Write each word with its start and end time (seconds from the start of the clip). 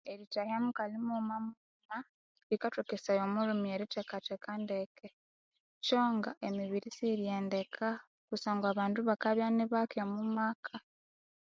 Erithahya 0.13 0.57
mukali 0.65 0.95
mughuma 1.05 1.35
mughuma 1.45 1.97
likathokesaya 2.49 3.21
omulhume 3.27 3.67
erithekatheka 3.75 4.49
ndeke 4.63 5.07
kyonga 5.85 6.31
emibiri 6.47 6.89
siyirighendeka 6.95 7.87
kusangwa 8.27 8.67
abandu 8.69 8.99
bakabya 9.07 9.45
inibake 9.51 9.97
omumaka. 10.05 10.75